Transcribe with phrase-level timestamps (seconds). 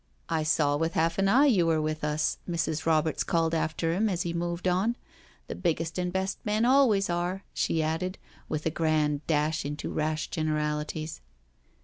[0.13, 2.87] '*" I saw with half an eye you were with us," Mrs.
[2.87, 4.95] Roberts called after him as he moved on;"
[5.47, 8.17] the biggest and best men always are," she added,
[8.49, 11.21] with a grand dash into rash generalities.